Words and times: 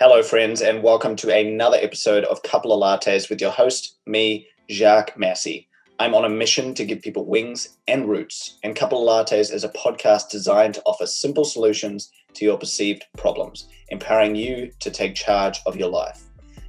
Hello, 0.00 0.22
friends, 0.22 0.62
and 0.62 0.84
welcome 0.84 1.16
to 1.16 1.36
another 1.36 1.76
episode 1.76 2.22
of 2.22 2.44
Couple 2.44 2.72
of 2.72 2.80
Lattes 2.80 3.28
with 3.28 3.40
your 3.40 3.50
host, 3.50 3.96
me, 4.06 4.46
Jacques 4.70 5.18
Massey. 5.18 5.68
I'm 5.98 6.14
on 6.14 6.24
a 6.24 6.28
mission 6.28 6.72
to 6.74 6.84
give 6.84 7.02
people 7.02 7.26
wings 7.26 7.76
and 7.88 8.08
roots, 8.08 8.60
and 8.62 8.76
Couple 8.76 9.02
of 9.02 9.26
Lattes 9.26 9.52
is 9.52 9.64
a 9.64 9.70
podcast 9.70 10.30
designed 10.30 10.74
to 10.74 10.82
offer 10.86 11.04
simple 11.04 11.44
solutions 11.44 12.12
to 12.34 12.44
your 12.44 12.56
perceived 12.56 13.06
problems, 13.16 13.66
empowering 13.88 14.36
you 14.36 14.70
to 14.78 14.92
take 14.92 15.16
charge 15.16 15.58
of 15.66 15.74
your 15.74 15.90
life. 15.90 16.22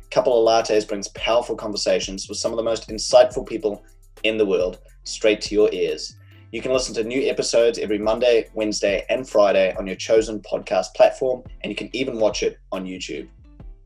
Couple 0.09 0.35
of 0.35 0.65
Lattes 0.65 0.87
brings 0.87 1.09
powerful 1.09 1.55
conversations 1.55 2.27
with 2.27 2.39
some 2.39 2.51
of 2.51 2.57
the 2.57 2.63
most 2.63 2.89
insightful 2.89 3.47
people 3.47 3.85
in 4.23 4.39
the 4.39 4.45
world 4.47 4.79
straight 5.03 5.41
to 5.41 5.53
your 5.53 5.69
ears. 5.71 6.15
You 6.51 6.63
can 6.63 6.73
listen 6.73 6.95
to 6.95 7.03
new 7.03 7.29
episodes 7.29 7.77
every 7.77 7.99
Monday, 7.99 8.49
Wednesday, 8.55 9.05
and 9.07 9.27
Friday 9.27 9.75
on 9.77 9.85
your 9.85 9.95
chosen 9.95 10.39
podcast 10.39 10.95
platform, 10.95 11.43
and 11.61 11.69
you 11.69 11.75
can 11.75 11.89
even 11.93 12.19
watch 12.19 12.41
it 12.41 12.57
on 12.71 12.85
YouTube. 12.85 13.27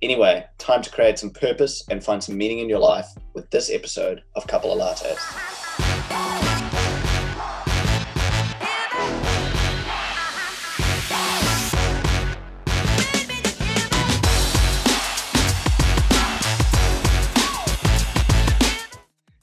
Anyway, 0.02 0.46
time 0.60 0.82
to 0.82 0.90
create 0.90 1.20
some 1.20 1.32
purpose 1.32 1.84
and 1.90 2.02
find 2.02 2.24
some 2.24 2.38
meaning 2.38 2.60
in 2.60 2.70
your 2.70 2.80
life 2.80 3.08
with 3.34 3.50
this 3.50 3.70
episode 3.70 4.24
of 4.38 4.48
Couple 4.48 4.72
of 4.72 4.80
Lattes. 4.80 5.53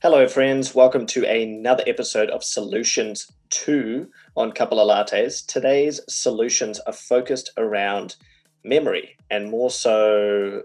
Hello, 0.02 0.26
friends. 0.26 0.74
Welcome 0.74 1.04
to 1.08 1.26
another 1.26 1.84
episode 1.86 2.30
of 2.30 2.42
Solutions 2.42 3.30
2 3.50 4.08
on 4.34 4.50
Couple 4.50 4.80
of 4.80 4.88
Lattes. 4.88 5.44
Today's 5.44 6.00
solutions 6.08 6.80
are 6.86 6.94
focused 6.94 7.50
around 7.58 8.16
memory 8.64 9.18
and 9.30 9.50
more 9.50 9.68
so 9.68 10.62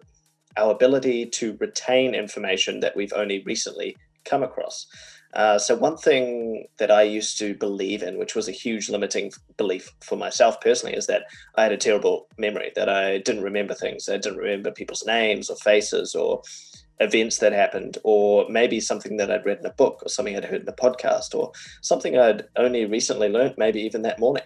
our 0.56 0.72
ability 0.72 1.26
to 1.32 1.58
retain 1.60 2.16
information 2.16 2.80
that 2.80 2.96
we've 2.96 3.12
only 3.12 3.44
recently 3.44 3.98
come 4.24 4.42
across. 4.42 4.88
Uh, 5.34 5.60
so, 5.60 5.76
one 5.76 5.98
thing 5.98 6.68
that 6.78 6.90
I 6.90 7.02
used 7.02 7.38
to 7.40 7.56
believe 7.56 8.04
in, 8.04 8.18
which 8.18 8.36
was 8.36 8.48
a 8.48 8.54
huge 8.54 8.90
limiting 8.90 9.34
belief 9.58 9.92
for 10.02 10.16
myself 10.16 10.62
personally, 10.62 10.96
is 10.96 11.08
that 11.08 11.24
I 11.56 11.64
had 11.64 11.74
a 11.74 11.78
terrible 11.78 12.30
memory, 12.38 12.72
that 12.78 12.88
I 12.88 13.18
didn't 13.18 13.44
remember 13.44 13.74
things. 13.74 14.08
I 14.08 14.16
didn't 14.16 14.38
remember 14.38 14.72
people's 14.72 15.06
names 15.06 15.50
or 15.50 15.58
faces 15.58 16.16
or 16.16 16.42
events 17.00 17.40
that 17.40 17.52
happened, 17.52 17.98
or 18.04 18.48
maybe 18.50 18.80
something 18.80 19.18
that 19.18 19.32
I'd 19.32 19.46
read 19.46 19.60
in 19.60 19.66
a 19.66 19.72
book, 19.74 20.02
or 20.04 20.10
something 20.10 20.36
I'd 20.36 20.46
heard 20.46 20.62
in 20.62 20.70
a 20.70 20.74
podcast, 20.74 21.36
or 21.36 21.52
something 21.82 22.18
I'd 22.18 22.46
only 22.56 22.86
recently 22.86 23.30
learned, 23.30 23.56
maybe 23.58 23.82
even 23.82 24.02
that 24.04 24.20
morning. 24.20 24.44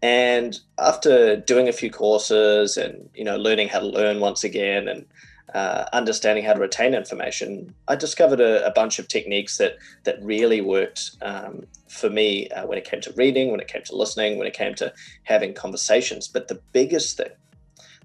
And 0.00 0.58
after 0.78 1.36
doing 1.36 1.68
a 1.68 1.72
few 1.72 1.90
courses 1.90 2.76
and 2.76 3.08
you 3.14 3.24
know 3.24 3.36
learning 3.36 3.68
how 3.68 3.80
to 3.80 3.86
learn 3.86 4.20
once 4.20 4.44
again 4.44 4.86
and 4.86 5.04
uh, 5.54 5.86
understanding 5.92 6.44
how 6.44 6.52
to 6.52 6.60
retain 6.60 6.94
information, 6.94 7.74
I 7.88 7.96
discovered 7.96 8.40
a, 8.40 8.64
a, 8.66 8.70
bunch 8.70 8.98
of 8.98 9.08
techniques 9.08 9.56
that 9.56 9.78
that 10.04 10.22
really 10.22 10.60
worked 10.60 11.16
um, 11.22 11.66
for 11.88 12.10
me 12.10 12.48
uh, 12.50 12.66
when 12.66 12.78
it 12.78 12.84
came 12.84 13.00
to 13.00 13.12
reading, 13.16 13.50
when 13.50 13.58
it 13.58 13.66
came 13.66 13.82
to 13.84 13.96
listening, 13.96 14.38
when 14.38 14.46
it 14.46 14.54
came 14.54 14.74
to 14.76 14.92
having 15.24 15.52
conversations. 15.52 16.28
But 16.28 16.46
the 16.46 16.60
biggest 16.72 17.16
thing, 17.16 17.32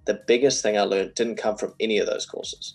the 0.05 0.15
biggest 0.25 0.63
thing 0.63 0.79
I 0.79 0.83
learned 0.83 1.13
didn't 1.13 1.35
come 1.35 1.57
from 1.57 1.75
any 1.79 1.99
of 1.99 2.07
those 2.07 2.25
courses 2.25 2.73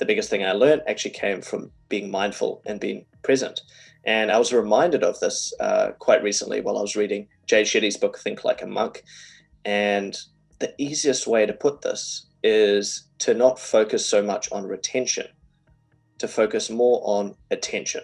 the 0.00 0.06
biggest 0.06 0.28
thing 0.28 0.44
I 0.44 0.52
learned 0.52 0.82
actually 0.88 1.12
came 1.12 1.42
from 1.42 1.70
being 1.88 2.10
mindful 2.10 2.62
and 2.66 2.80
being 2.80 3.06
present. 3.22 3.60
And 4.04 4.32
I 4.32 4.38
was 4.38 4.52
reminded 4.52 5.04
of 5.04 5.20
this 5.20 5.52
uh, 5.60 5.90
quite 5.98 6.22
recently 6.22 6.60
while 6.60 6.78
I 6.78 6.80
was 6.80 6.96
reading 6.96 7.28
Jay 7.46 7.62
Shetty's 7.62 7.98
book, 7.98 8.18
Think 8.18 8.42
Like 8.42 8.62
a 8.62 8.66
Monk. 8.66 9.04
And 9.64 10.18
the 10.58 10.74
easiest 10.78 11.26
way 11.26 11.46
to 11.46 11.52
put 11.52 11.82
this 11.82 12.26
is 12.42 13.04
to 13.20 13.34
not 13.34 13.60
focus 13.60 14.06
so 14.06 14.22
much 14.22 14.50
on 14.50 14.66
retention, 14.66 15.26
to 16.18 16.26
focus 16.26 16.70
more 16.70 17.02
on 17.04 17.34
attention. 17.50 18.02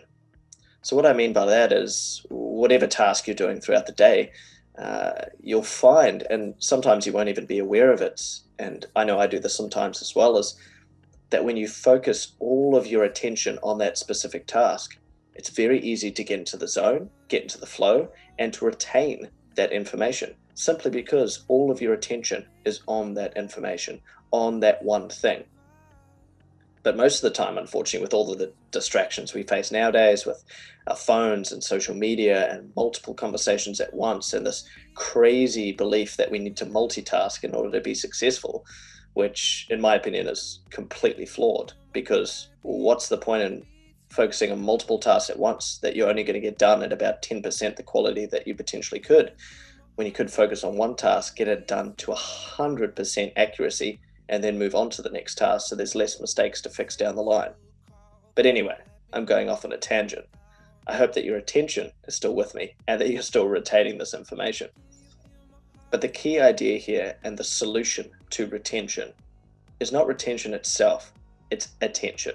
So, 0.83 0.95
what 0.95 1.07
I 1.07 1.15
mean 1.15 1.33
by 1.33 1.47
that 1.47 1.73
is 1.73 2.25
whatever 2.29 2.87
task 2.87 3.27
you're 3.27 3.35
doing 3.35 3.61
throughout 3.61 3.87
the 3.87 3.93
day, 3.93 4.31
uh, 4.79 5.23
you'll 5.41 5.63
find, 5.63 6.23
and 6.29 6.55
sometimes 6.59 7.07
you 7.07 7.13
won't 7.13 7.31
even 7.31 7.47
be 7.47 7.59
aware 7.59 7.91
of 7.91 8.03
it. 8.03 8.21
And 8.59 8.85
I 8.95 9.05
know 9.05 9.19
I 9.19 9.27
do 9.27 9.41
this 9.41 9.57
sometimes 9.57 10.03
as 10.03 10.15
well, 10.15 10.37
is 10.37 10.55
that 11.31 11.45
when 11.45 11.57
you 11.57 11.69
focus 11.69 12.33
all 12.39 12.77
of 12.77 12.87
your 12.87 13.05
attention 13.05 13.59
on 13.63 13.79
that 13.79 13.99
specific 13.99 14.47
task, 14.47 14.99
it's 15.35 15.51
very 15.51 15.81
easy 15.81 16.11
to 16.11 16.25
get 16.25 16.39
into 16.39 16.57
the 16.57 16.69
zone, 16.69 17.11
get 17.29 17.43
into 17.43 17.59
the 17.59 17.67
flow, 17.67 18.09
and 18.39 18.53
to 18.55 18.65
retain 18.65 19.29
that 19.55 19.73
information 19.73 20.35
simply 20.55 20.91
because 20.91 21.45
all 21.49 21.71
of 21.71 21.81
your 21.81 21.93
attention 21.93 22.47
is 22.65 22.81
on 22.87 23.15
that 23.15 23.37
information, 23.37 24.01
on 24.31 24.61
that 24.61 24.83
one 24.83 25.09
thing. 25.09 25.45
But 26.83 26.97
most 26.97 27.17
of 27.17 27.23
the 27.23 27.37
time, 27.37 27.59
unfortunately, 27.59 28.05
with 28.05 28.15
all 28.15 28.33
of 28.33 28.39
the 28.39 28.53
distractions 28.71 29.35
we 29.35 29.43
face 29.43 29.73
nowadays, 29.73 30.25
with 30.25 30.43
our 30.87 30.97
phones 30.97 31.51
and 31.53 31.63
social 31.63 31.95
media 31.95 32.51
and 32.51 32.73
multiple 32.77 33.13
conversations 33.13 33.81
at 33.81 33.93
once, 33.93 34.33
and 34.33 34.47
this 34.47 34.67
crazy 34.95 35.73
belief 35.73 36.17
that 36.17 36.31
we 36.31 36.39
need 36.39 36.57
to 36.57 36.67
multitask 36.67 37.43
in 37.43 37.55
order 37.55 37.73
to 37.73 37.81
be 37.81 37.93
successful, 37.95 38.65
which, 39.17 39.67
in 39.71 39.81
my 39.81 39.95
opinion, 39.95 40.29
is 40.29 40.61
completely 40.69 41.25
flawed 41.25 41.73
because 41.95 42.51
what's 42.61 43.09
the 43.09 43.17
point 43.17 43.43
in 43.43 43.65
focusing 44.11 44.53
on 44.53 44.61
multiple 44.61 44.99
tasks 44.99 45.31
at 45.31 45.39
once 45.39 45.79
that 45.79 45.97
you're 45.97 46.11
only 46.11 46.23
going 46.23 46.35
to 46.35 46.41
get 46.41 46.59
done 46.59 46.83
at 46.83 46.93
about 46.93 47.23
10% 47.23 47.77
the 47.77 47.83
quality 47.83 48.27
that 48.27 48.47
you 48.47 48.55
potentially 48.55 49.01
could 49.01 49.33
when 49.95 50.07
you 50.07 50.13
could 50.13 50.31
focus 50.31 50.65
on 50.65 50.77
one 50.77 50.95
task, 50.95 51.35
get 51.35 51.49
it 51.49 51.67
done 51.67 51.95
to 51.95 52.13
100% 52.13 53.33
accuracy, 53.37 53.99
and 54.29 54.45
then 54.45 54.59
move 54.59 54.75
on 54.75 54.91
to 54.91 55.01
the 55.01 55.09
next 55.09 55.37
task 55.37 55.69
so 55.69 55.75
there's 55.75 55.95
less 55.95 56.21
mistakes 56.21 56.61
to 56.61 56.69
fix 56.69 56.95
down 56.95 57.17
the 57.17 57.23
line. 57.23 57.53
But 58.35 58.45
anyway, 58.45 58.77
I'm 59.15 59.25
going 59.25 59.49
off 59.49 59.65
on 59.65 59.73
a 59.73 59.79
tangent. 59.79 60.27
I 60.87 60.95
hope 60.95 61.15
that 61.15 61.25
your 61.25 61.39
attention 61.39 61.91
is 62.07 62.15
still 62.15 62.35
with 62.35 62.55
me 62.55 62.75
and 62.87 63.01
that 63.01 63.09
you're 63.09 63.23
still 63.23 63.49
retaining 63.49 63.97
this 63.97 64.13
information. 64.13 64.69
But 65.97 66.03
the 66.03 66.09
key 66.09 66.39
idea 66.39 66.77
here 66.77 67.17
and 67.25 67.39
the 67.39 67.43
solution 67.43 68.11
to 68.29 68.47
retention 68.47 69.15
is 69.81 69.93
not 69.93 70.07
retention 70.07 70.53
itself, 70.53 71.15
it's 71.51 71.69
attention. 71.81 72.35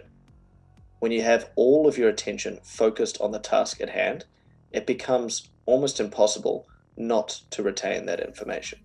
When 0.97 1.11
you 1.11 1.21
have 1.21 1.51
all 1.55 1.87
of 1.87 1.95
your 1.95 2.09
attention 2.09 2.57
focused 2.63 3.21
on 3.21 3.31
the 3.31 3.37
task 3.37 3.79
at 3.79 3.91
hand, 3.91 4.25
it 4.71 4.87
becomes 4.87 5.47
almost 5.67 5.99
impossible 5.99 6.67
not 6.97 7.39
to 7.51 7.61
retain 7.61 8.07
that 8.07 8.19
information. 8.19 8.79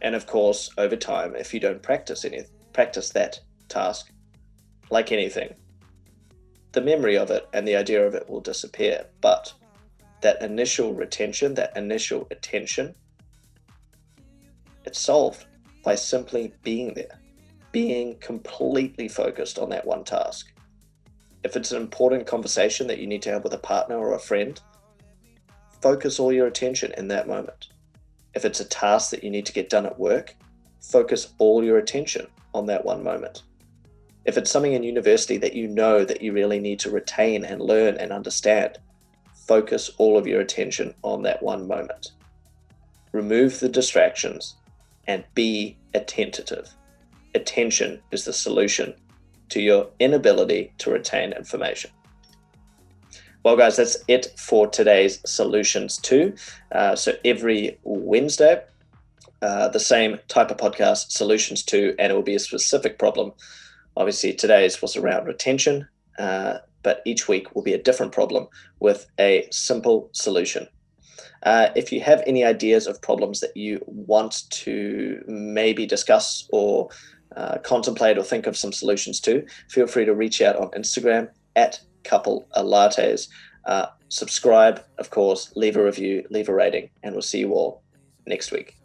And 0.00 0.14
of 0.14 0.24
course, 0.24 0.70
over 0.78 0.94
time, 0.94 1.34
if 1.34 1.52
you 1.52 1.58
don't 1.58 1.82
practice 1.82 2.24
any 2.24 2.44
practice 2.72 3.10
that 3.10 3.40
task, 3.68 4.12
like 4.88 5.10
anything, 5.10 5.52
the 6.70 6.80
memory 6.80 7.18
of 7.18 7.32
it 7.32 7.48
and 7.52 7.66
the 7.66 7.74
idea 7.74 8.06
of 8.06 8.14
it 8.14 8.30
will 8.30 8.40
disappear. 8.40 9.06
But 9.20 9.52
that 10.20 10.40
initial 10.42 10.94
retention, 10.94 11.54
that 11.54 11.76
initial 11.76 12.28
attention, 12.30 12.94
it's 14.90 14.98
solved 14.98 15.46
by 15.84 15.94
simply 15.94 16.52
being 16.64 16.92
there, 16.94 17.20
being 17.70 18.18
completely 18.18 19.06
focused 19.06 19.56
on 19.56 19.68
that 19.68 19.86
one 19.86 20.02
task. 20.02 20.52
If 21.44 21.54
it's 21.54 21.70
an 21.70 21.80
important 21.80 22.26
conversation 22.26 22.88
that 22.88 22.98
you 22.98 23.06
need 23.06 23.22
to 23.22 23.30
have 23.30 23.44
with 23.44 23.54
a 23.54 23.58
partner 23.58 23.96
or 23.96 24.14
a 24.14 24.18
friend, 24.18 24.60
focus 25.80 26.18
all 26.18 26.32
your 26.32 26.48
attention 26.48 26.92
in 26.98 27.06
that 27.06 27.28
moment. 27.28 27.68
If 28.34 28.44
it's 28.44 28.58
a 28.58 28.64
task 28.64 29.10
that 29.12 29.22
you 29.22 29.30
need 29.30 29.46
to 29.46 29.52
get 29.52 29.70
done 29.70 29.86
at 29.86 29.96
work, 29.96 30.34
focus 30.80 31.34
all 31.38 31.62
your 31.62 31.78
attention 31.78 32.26
on 32.52 32.66
that 32.66 32.84
one 32.84 33.04
moment. 33.04 33.44
If 34.24 34.36
it's 34.36 34.50
something 34.50 34.72
in 34.72 34.82
university 34.82 35.36
that 35.36 35.54
you 35.54 35.68
know 35.68 36.04
that 36.04 36.20
you 36.20 36.32
really 36.32 36.58
need 36.58 36.80
to 36.80 36.90
retain 36.90 37.44
and 37.44 37.62
learn 37.62 37.96
and 37.96 38.10
understand, 38.10 38.78
focus 39.46 39.88
all 39.98 40.18
of 40.18 40.26
your 40.26 40.40
attention 40.40 40.94
on 41.02 41.22
that 41.22 41.40
one 41.44 41.68
moment. 41.68 42.10
Remove 43.12 43.60
the 43.60 43.68
distractions 43.68 44.56
and 45.06 45.24
be 45.34 45.76
attentive. 45.94 46.68
Attention 47.34 48.00
is 48.10 48.24
the 48.24 48.32
solution 48.32 48.94
to 49.50 49.60
your 49.60 49.88
inability 49.98 50.72
to 50.78 50.90
retain 50.90 51.32
information. 51.32 51.90
Well, 53.42 53.56
guys, 53.56 53.76
that's 53.76 53.96
it 54.06 54.34
for 54.36 54.66
today's 54.66 55.20
Solutions 55.24 55.96
2. 55.98 56.34
Uh, 56.72 56.94
so 56.94 57.12
every 57.24 57.78
Wednesday, 57.84 58.62
uh, 59.40 59.68
the 59.68 59.80
same 59.80 60.18
type 60.28 60.50
of 60.50 60.58
podcast, 60.58 61.12
Solutions 61.12 61.62
2, 61.62 61.94
and 61.98 62.12
it 62.12 62.14
will 62.14 62.22
be 62.22 62.34
a 62.34 62.40
specific 62.40 62.98
problem. 62.98 63.32
Obviously, 63.96 64.34
today's 64.34 64.82
was 64.82 64.96
around 64.96 65.26
retention, 65.26 65.88
uh, 66.18 66.58
but 66.82 67.00
each 67.06 67.28
week 67.28 67.54
will 67.54 67.62
be 67.62 67.72
a 67.72 67.82
different 67.82 68.12
problem 68.12 68.46
with 68.78 69.06
a 69.18 69.48
simple 69.50 70.10
solution. 70.12 70.68
Uh, 71.42 71.68
if 71.74 71.90
you 71.92 72.00
have 72.00 72.22
any 72.26 72.44
ideas 72.44 72.86
of 72.86 73.00
problems 73.00 73.40
that 73.40 73.56
you 73.56 73.82
want 73.86 74.44
to 74.50 75.22
maybe 75.26 75.86
discuss 75.86 76.48
or 76.52 76.88
uh, 77.36 77.58
contemplate 77.58 78.18
or 78.18 78.22
think 78.24 78.46
of 78.46 78.56
some 78.56 78.72
solutions 78.72 79.20
to, 79.20 79.44
feel 79.68 79.86
free 79.86 80.04
to 80.04 80.14
reach 80.14 80.42
out 80.42 80.56
on 80.56 80.68
Instagram 80.70 81.28
at 81.56 81.80
couple 82.04 82.48
lattes. 82.56 83.28
Uh, 83.66 83.86
subscribe, 84.08 84.84
of 84.98 85.10
course, 85.10 85.52
leave 85.54 85.76
a 85.76 85.84
review, 85.84 86.26
leave 86.30 86.48
a 86.48 86.54
rating, 86.54 86.90
and 87.02 87.14
we'll 87.14 87.22
see 87.22 87.40
you 87.40 87.52
all 87.52 87.82
next 88.26 88.50
week. 88.50 88.79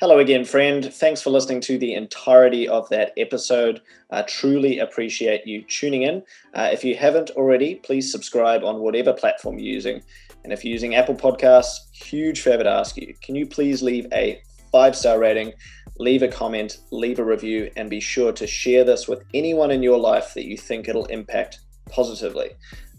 Hello 0.00 0.20
again, 0.20 0.44
friend. 0.44 0.94
Thanks 0.94 1.20
for 1.20 1.30
listening 1.30 1.60
to 1.62 1.76
the 1.76 1.94
entirety 1.94 2.68
of 2.68 2.88
that 2.90 3.12
episode. 3.16 3.82
I 4.12 4.22
truly 4.22 4.78
appreciate 4.78 5.44
you 5.44 5.62
tuning 5.62 6.02
in. 6.02 6.22
Uh, 6.54 6.68
if 6.72 6.84
you 6.84 6.94
haven't 6.94 7.30
already, 7.30 7.74
please 7.74 8.12
subscribe 8.12 8.62
on 8.62 8.78
whatever 8.78 9.12
platform 9.12 9.58
you're 9.58 9.74
using. 9.74 10.00
And 10.44 10.52
if 10.52 10.64
you're 10.64 10.72
using 10.72 10.94
Apple 10.94 11.16
Podcasts, 11.16 11.78
huge 11.92 12.42
favor 12.42 12.62
to 12.62 12.70
ask 12.70 12.96
you 12.96 13.12
can 13.22 13.34
you 13.34 13.44
please 13.44 13.82
leave 13.82 14.06
a 14.12 14.40
five 14.70 14.94
star 14.94 15.18
rating, 15.18 15.52
leave 15.98 16.22
a 16.22 16.28
comment, 16.28 16.78
leave 16.92 17.18
a 17.18 17.24
review, 17.24 17.68
and 17.74 17.90
be 17.90 17.98
sure 17.98 18.30
to 18.30 18.46
share 18.46 18.84
this 18.84 19.08
with 19.08 19.24
anyone 19.34 19.72
in 19.72 19.82
your 19.82 19.98
life 19.98 20.32
that 20.34 20.44
you 20.44 20.56
think 20.56 20.86
it'll 20.86 21.06
impact 21.06 21.58
positively. 21.90 22.50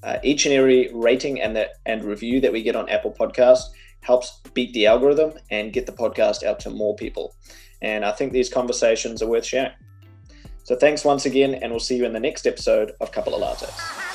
Uh, 0.03 0.17
each 0.21 0.45
and 0.45 0.53
every 0.53 0.89
rating 0.93 1.39
and, 1.39 1.55
the, 1.55 1.69
and 1.85 2.03
review 2.03 2.41
that 2.41 2.51
we 2.51 2.61
get 2.61 2.75
on 2.75 2.89
Apple 2.89 3.15
Podcasts 3.17 3.69
helps 4.01 4.39
beat 4.53 4.73
the 4.73 4.87
algorithm 4.87 5.33
and 5.51 5.73
get 5.73 5.85
the 5.85 5.91
podcast 5.91 6.43
out 6.43 6.59
to 6.61 6.69
more 6.69 6.95
people. 6.95 7.35
And 7.81 8.03
I 8.03 8.11
think 8.11 8.31
these 8.31 8.49
conversations 8.49 9.21
are 9.21 9.27
worth 9.27 9.45
sharing. 9.45 9.71
So 10.63 10.75
thanks 10.75 11.03
once 11.03 11.25
again, 11.25 11.55
and 11.55 11.71
we'll 11.71 11.79
see 11.79 11.97
you 11.97 12.05
in 12.05 12.13
the 12.13 12.19
next 12.19 12.45
episode 12.45 12.91
of 13.01 13.11
Couple 13.11 13.33
of 13.33 13.41
Lattes. 13.41 14.08